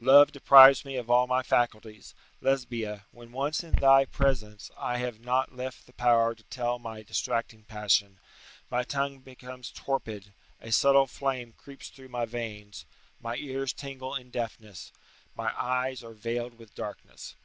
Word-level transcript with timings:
["Love 0.00 0.32
deprives 0.32 0.82
me 0.82 0.96
of 0.96 1.10
all 1.10 1.26
my 1.26 1.42
faculties: 1.42 2.14
Lesbia, 2.40 3.04
when 3.10 3.32
once 3.32 3.62
in 3.62 3.72
thy 3.74 4.06
presence, 4.06 4.70
I 4.78 4.96
have 4.96 5.20
not 5.20 5.54
left 5.54 5.84
the 5.84 5.92
power 5.92 6.34
to 6.34 6.42
tell 6.44 6.78
my 6.78 7.02
distracting 7.02 7.64
passion: 7.64 8.18
my 8.70 8.82
tongue 8.82 9.18
becomes 9.18 9.70
torpid; 9.70 10.32
a 10.58 10.72
subtle 10.72 11.06
flame 11.06 11.52
creeps 11.52 11.90
through 11.90 12.08
my 12.08 12.24
veins; 12.24 12.86
my 13.20 13.36
ears 13.36 13.74
tingle 13.74 14.14
in 14.14 14.30
deafness; 14.30 14.90
my 15.34 15.52
eyes 15.54 16.02
are 16.02 16.14
veiled 16.14 16.58
with 16.58 16.74
darkness." 16.74 17.36